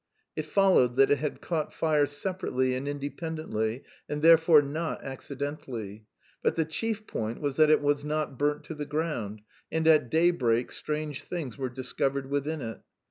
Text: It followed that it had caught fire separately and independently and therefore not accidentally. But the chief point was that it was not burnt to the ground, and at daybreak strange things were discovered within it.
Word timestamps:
It 0.35 0.47
followed 0.47 0.95
that 0.95 1.11
it 1.11 1.19
had 1.19 1.41
caught 1.41 1.71
fire 1.71 2.07
separately 2.07 2.73
and 2.73 2.87
independently 2.87 3.83
and 4.09 4.23
therefore 4.23 4.63
not 4.63 5.03
accidentally. 5.03 6.05
But 6.41 6.55
the 6.55 6.65
chief 6.65 7.05
point 7.05 7.39
was 7.39 7.57
that 7.57 7.69
it 7.69 7.81
was 7.83 8.03
not 8.03 8.35
burnt 8.35 8.63
to 8.63 8.73
the 8.73 8.87
ground, 8.87 9.41
and 9.71 9.87
at 9.87 10.09
daybreak 10.09 10.71
strange 10.71 11.21
things 11.21 11.55
were 11.55 11.69
discovered 11.69 12.31
within 12.31 12.61
it. 12.61 12.79